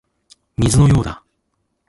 [0.67, 1.23] 水のようだ